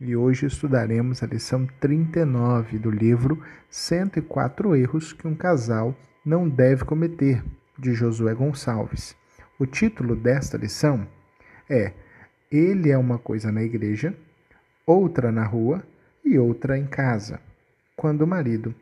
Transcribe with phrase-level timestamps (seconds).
[0.00, 5.92] e hoje estudaremos a lição 39 do livro 104 Erros que um Casal
[6.24, 7.42] Não Deve Cometer,
[7.76, 9.16] de Josué Gonçalves.
[9.58, 11.04] O título desta lição
[11.68, 11.92] é
[12.50, 14.14] Ele é uma coisa na igreja,
[14.86, 15.82] outra na rua
[16.24, 17.40] e outra em casa,
[17.96, 18.72] quando o marido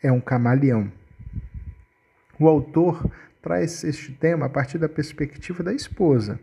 [0.00, 0.90] é um camaleão.
[2.38, 3.10] O autor
[3.42, 6.38] traz este tema a partir da perspectiva da esposa,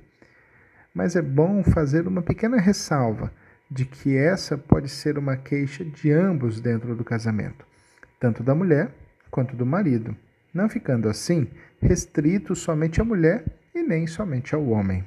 [0.93, 3.31] mas é bom fazer uma pequena ressalva
[3.69, 7.65] de que essa pode ser uma queixa de ambos dentro do casamento,
[8.19, 8.91] tanto da mulher
[9.29, 10.15] quanto do marido,
[10.53, 11.47] não ficando assim
[11.81, 13.43] restrito somente à mulher
[13.75, 15.03] e nem somente ao homem.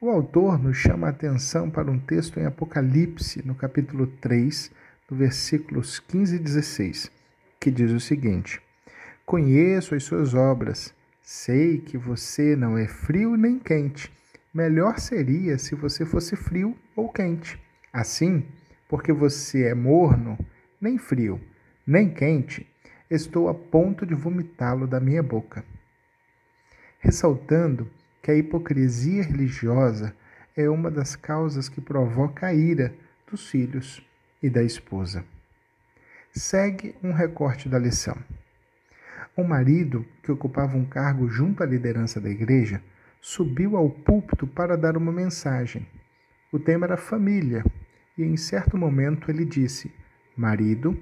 [0.00, 4.70] O autor nos chama a atenção para um texto em Apocalipse, no capítulo 3,
[5.08, 7.10] do versículos 15 e 16,
[7.58, 8.60] que diz o seguinte:
[9.26, 14.10] Conheço as suas obras, sei que você não é frio nem quente.
[14.52, 17.60] Melhor seria se você fosse frio ou quente.
[17.92, 18.46] Assim,
[18.88, 20.38] porque você é morno,
[20.80, 21.40] nem frio,
[21.86, 22.66] nem quente,
[23.10, 25.64] estou a ponto de vomitá-lo da minha boca.
[26.98, 27.90] Ressaltando
[28.22, 30.14] que a hipocrisia religiosa
[30.56, 32.94] é uma das causas que provoca a ira
[33.30, 34.02] dos filhos
[34.42, 35.24] e da esposa.
[36.32, 38.16] Segue um recorte da lição.
[39.36, 42.82] Um marido que ocupava um cargo junto à liderança da igreja
[43.20, 45.86] subiu ao púlpito para dar uma mensagem.
[46.52, 47.64] O tema era família,
[48.16, 49.92] e em certo momento ele disse:
[50.36, 50.98] Marido,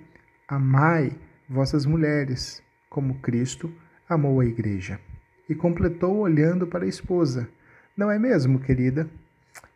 [0.48, 1.12] amai
[1.48, 3.72] vossas mulheres, como Cristo
[4.08, 5.00] amou a igreja.
[5.48, 7.48] E completou olhando para a esposa:
[7.96, 9.08] Não é mesmo, querida?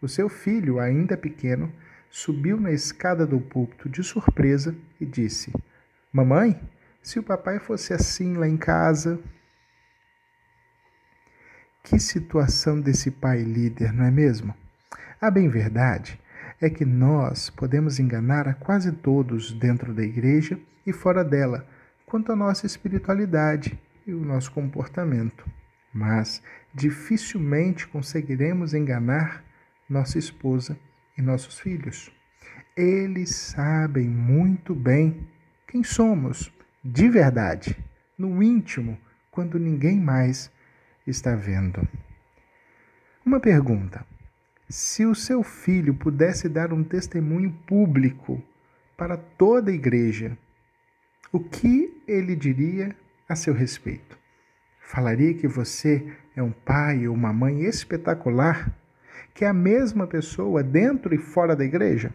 [0.03, 1.73] O seu filho, ainda pequeno,
[2.11, 5.53] subiu na escada do púlpito de surpresa e disse:
[6.13, 6.61] Mamãe,
[7.03, 9.19] se o papai fosse assim lá em casa.
[11.83, 14.55] Que situação desse pai líder, não é mesmo?
[15.21, 16.21] A bem verdade
[16.61, 21.67] é que nós podemos enganar a quase todos dentro da igreja e fora dela
[22.05, 25.49] quanto à nossa espiritualidade e o nosso comportamento,
[25.93, 26.43] mas
[26.75, 29.43] dificilmente conseguiremos enganar
[29.89, 30.79] nossa esposa
[31.17, 32.13] e nossos filhos.
[32.77, 35.27] Eles sabem muito bem
[35.67, 36.53] quem somos,
[36.85, 37.77] de verdade,
[38.19, 38.99] no íntimo,
[39.31, 40.51] quando ninguém mais
[41.11, 41.87] está vendo.
[43.25, 44.05] Uma pergunta:
[44.69, 48.43] se o seu filho pudesse dar um testemunho público
[48.97, 50.39] para toda a igreja,
[51.33, 52.95] o que ele diria
[53.29, 54.19] a seu respeito?
[54.81, 58.75] Falaria que você é um pai ou uma mãe espetacular,
[59.35, 62.13] que é a mesma pessoa dentro e fora da igreja?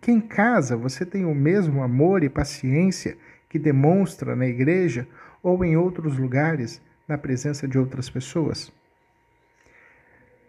[0.00, 3.16] Que em casa você tem o mesmo amor e paciência
[3.48, 5.06] que demonstra na igreja
[5.42, 6.80] ou em outros lugares
[7.12, 8.72] na presença de outras pessoas?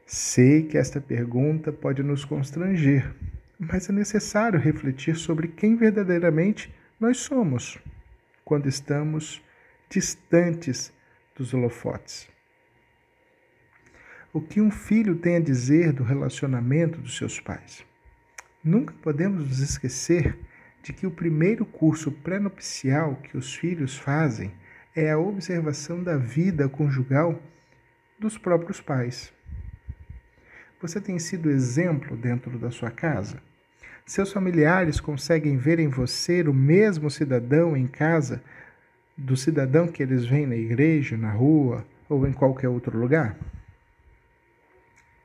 [0.06, 3.14] Sei que esta pergunta pode nos constranger,
[3.60, 7.78] mas é necessário refletir sobre quem verdadeiramente nós somos
[8.46, 9.44] quando estamos
[9.90, 10.94] distantes
[11.36, 12.30] dos holofotes.
[14.32, 17.86] O que um filho tem a dizer do relacionamento dos seus pais?
[18.64, 20.38] Nunca podemos nos esquecer
[20.82, 24.54] de que o primeiro curso pré-nupcial que os filhos fazem
[24.96, 27.42] é a observação da vida conjugal
[28.20, 29.34] dos próprios pais.
[30.80, 33.42] Você tem sido exemplo dentro da sua casa?
[34.06, 38.44] Seus familiares conseguem ver em você o mesmo cidadão em casa
[39.18, 43.38] do cidadão que eles veem na igreja, na rua ou em qualquer outro lugar?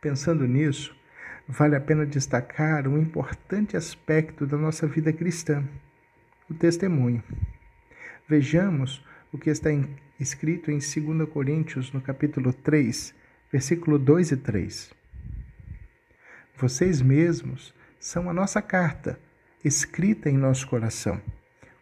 [0.01, 0.97] Pensando nisso,
[1.49, 5.65] vale a pena destacar um importante aspecto da nossa vida cristã:
[6.49, 7.23] o testemunho.
[8.29, 9.69] Vejamos o que está
[10.19, 13.15] escrito em 2 Coríntios, no capítulo 3,
[13.53, 14.93] versículo 2 e 3.
[16.57, 19.19] Vocês mesmos são a nossa carta,
[19.65, 21.21] escrita em nosso coração,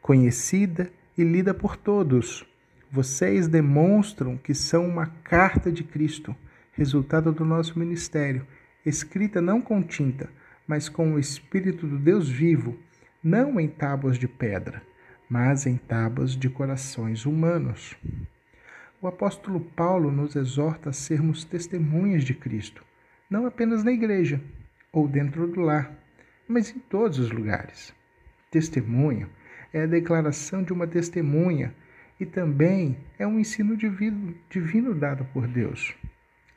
[0.02, 2.44] conhecida e lida por todos.
[2.90, 6.34] Vocês demonstram que são uma carta de Cristo,
[6.72, 8.46] resultado do nosso ministério,
[8.84, 10.28] escrita não com tinta,
[10.66, 12.76] mas com o Espírito do Deus vivo,
[13.22, 14.82] não em tábuas de pedra,
[15.28, 17.96] mas em tábuas de corações humanos.
[19.00, 22.84] O apóstolo Paulo nos exorta a sermos testemunhas de Cristo,
[23.28, 24.40] não apenas na igreja,
[24.92, 25.92] ou dentro do lar,
[26.48, 27.94] mas em todos os lugares.
[28.50, 29.28] Testemunho
[29.72, 31.74] é a declaração de uma testemunha
[32.18, 35.94] e também é um ensino divino, divino dado por Deus.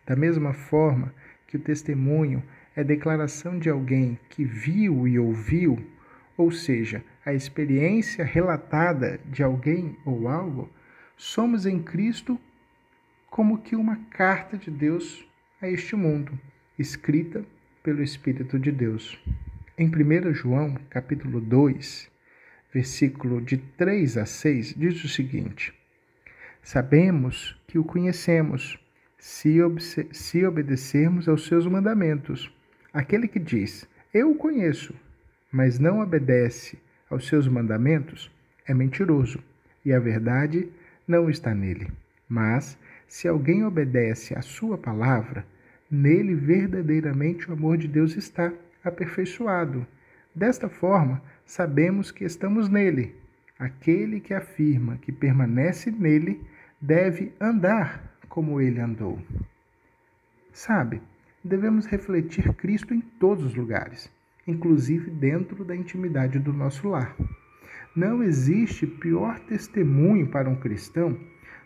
[0.06, 1.14] Da mesma forma
[1.48, 2.42] que o testemunho
[2.76, 5.86] é declaração de alguém que viu e ouviu,
[6.40, 10.72] ou seja, a experiência relatada de alguém ou algo,
[11.18, 12.40] somos em Cristo
[13.30, 15.28] como que uma carta de Deus
[15.62, 16.40] a este mundo,
[16.78, 17.44] escrita
[17.84, 19.22] pelo Espírito de Deus.
[19.78, 22.10] Em 1 João, capítulo 2,
[22.74, 25.74] versículo de 3 a 6, diz o seguinte:
[26.64, 28.80] Sabemos que o conhecemos,
[29.18, 29.58] se,
[30.14, 32.50] se obedecermos aos seus mandamentos.
[32.94, 34.96] Aquele que diz, Eu o conheço,
[35.52, 36.78] mas não obedece
[37.10, 38.32] aos seus mandamentos,
[38.68, 39.40] é mentiroso,
[39.84, 40.70] e a verdade
[41.08, 41.92] não está nele.
[42.28, 45.46] Mas, se alguém obedece à sua palavra,
[45.90, 48.54] nele verdadeiramente o amor de Deus está
[48.84, 49.86] aperfeiçoado.
[50.36, 53.16] Desta forma, sabemos que estamos nele.
[53.58, 56.42] Aquele que afirma que permanece nele
[56.80, 59.20] deve andar como ele andou.
[60.54, 61.02] Sabe,
[61.44, 64.10] devemos refletir Cristo em todos os lugares,
[64.48, 67.16] inclusive dentro da intimidade do nosso lar.
[67.96, 71.18] Não existe pior testemunho para um cristão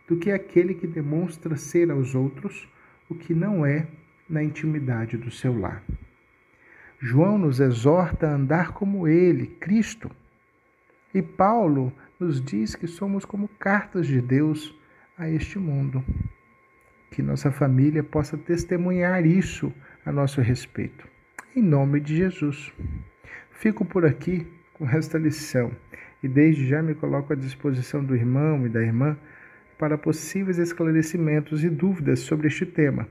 [0.07, 2.67] do que aquele que demonstra ser aos outros
[3.09, 3.87] o que não é
[4.29, 5.83] na intimidade do seu lar.
[6.99, 10.09] João nos exorta a andar como ele, Cristo.
[11.13, 14.73] E Paulo nos diz que somos como cartas de Deus
[15.17, 16.03] a este mundo.
[17.11, 19.71] Que nossa família possa testemunhar isso
[20.05, 21.12] a nosso respeito.
[21.55, 22.73] Em nome de Jesus.
[23.51, 25.71] Fico por aqui com esta lição
[26.23, 29.15] e desde já me coloco à disposição do irmão e da irmã
[29.77, 33.07] para possíveis esclarecimentos e dúvidas sobre este tema.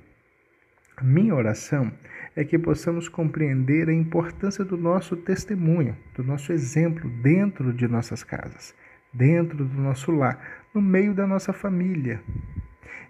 [1.00, 1.92] Minha oração
[2.34, 8.24] é que possamos compreender a importância do nosso testemunho, do nosso exemplo dentro de nossas
[8.24, 8.74] casas,
[9.12, 12.20] dentro do nosso lar, no meio da nossa família.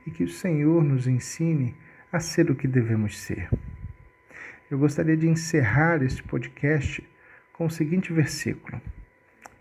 [0.07, 1.75] E que o Senhor nos ensine
[2.13, 3.49] a ser o que devemos ser.
[4.73, 7.07] Eu gostaria de encerrar este podcast
[7.53, 8.81] com o seguinte versículo.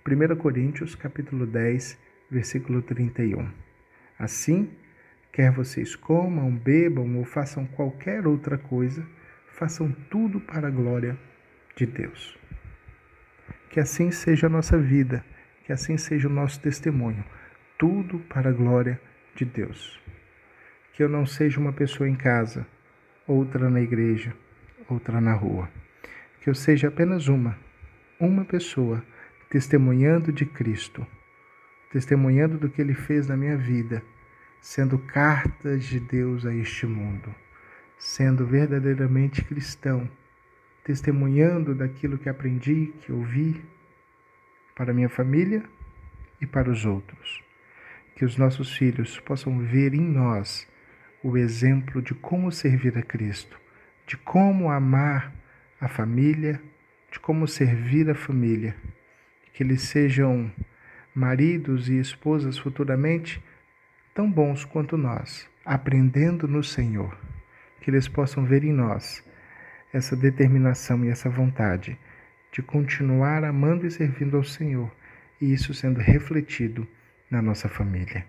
[0.08, 2.00] 1 Coríntios, capítulo 10,
[2.32, 3.52] versículo 31.
[4.18, 4.72] Assim,
[5.30, 9.06] quer vocês comam, bebam ou façam qualquer outra coisa,
[9.50, 11.20] façam tudo para a glória
[11.76, 12.40] de Deus.
[13.70, 15.26] Que assim seja a nossa vida,
[15.66, 17.26] que assim seja o nosso testemunho,
[17.78, 18.98] tudo para a glória
[19.36, 20.02] de Deus.
[20.94, 22.66] Que eu não seja uma pessoa em casa,
[23.28, 24.34] outra na igreja,
[24.92, 25.70] outra na rua.
[26.42, 27.58] Que eu seja apenas uma,
[28.20, 29.04] uma pessoa
[29.50, 31.06] testemunhando de Cristo,
[31.92, 34.04] testemunhando do que Ele fez na minha vida,
[34.60, 37.34] sendo cartas de Deus a este mundo
[38.02, 40.10] sendo verdadeiramente cristão,
[40.84, 43.64] testemunhando daquilo que aprendi, que ouvi,
[44.76, 45.64] para minha família
[46.42, 47.44] e para os outros.
[48.16, 50.68] Que os nossos filhos possam ver em nós
[51.24, 53.61] o exemplo de como servir a Cristo,
[54.12, 55.34] de como amar
[55.80, 56.62] a família,
[57.10, 58.76] de como servir a família.
[59.54, 60.52] Que eles sejam
[61.16, 63.42] maridos e esposas futuramente
[64.14, 67.18] tão bons quanto nós, aprendendo no Senhor
[67.80, 69.24] que eles possam ver em nós
[69.94, 71.98] essa determinação e essa vontade
[72.52, 74.94] de continuar amando e servindo ao Senhor,
[75.40, 76.86] e isso sendo refletido
[77.30, 78.26] na nossa família.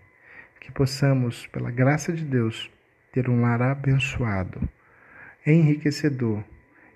[0.61, 2.71] Que possamos, pela graça de Deus,
[3.13, 4.61] ter um lar abençoado,
[5.47, 6.43] enriquecedor,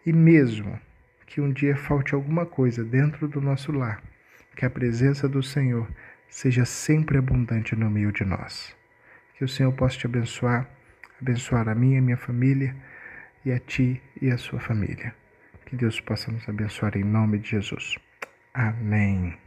[0.04, 0.78] e mesmo
[1.26, 4.02] que um dia falte alguma coisa dentro do nosso lar,
[4.54, 5.88] que a presença do Senhor
[6.28, 8.74] seja sempre abundante no meio de nós.
[9.36, 10.68] Que o Senhor possa te abençoar
[11.20, 12.74] abençoar a minha e minha família
[13.44, 15.14] e a ti e a sua família.
[15.66, 17.96] Que Deus possa nos abençoar em nome de Jesus.
[18.54, 19.45] Amém.